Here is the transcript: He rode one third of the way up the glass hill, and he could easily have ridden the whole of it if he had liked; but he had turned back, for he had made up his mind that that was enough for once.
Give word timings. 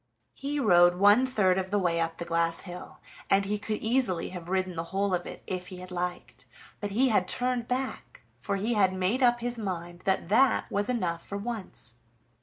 He 0.33 0.59
rode 0.59 0.95
one 0.95 1.27
third 1.27 1.59
of 1.59 1.69
the 1.69 1.77
way 1.77 1.99
up 2.01 2.17
the 2.17 2.25
glass 2.25 2.61
hill, 2.61 3.01
and 3.29 3.45
he 3.45 3.59
could 3.59 3.83
easily 3.83 4.29
have 4.29 4.49
ridden 4.49 4.75
the 4.75 4.85
whole 4.85 5.13
of 5.13 5.27
it 5.27 5.43
if 5.45 5.67
he 5.67 5.77
had 5.77 5.91
liked; 5.91 6.45
but 6.79 6.89
he 6.89 7.09
had 7.09 7.27
turned 7.27 7.67
back, 7.67 8.23
for 8.35 8.55
he 8.55 8.73
had 8.73 8.93
made 8.93 9.21
up 9.21 9.41
his 9.41 9.59
mind 9.59 9.99
that 10.05 10.27
that 10.29 10.71
was 10.71 10.89
enough 10.89 11.23
for 11.23 11.37
once. 11.37 11.93